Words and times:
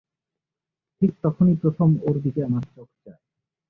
ঠিক 1.01 1.11
তখনই 1.23 1.55
প্রথম 1.55 1.89
ওর 2.03 2.15
দিকে 2.23 2.41
আমার 2.43 2.63
চোখ 2.75 2.87
যায়। 3.03 3.21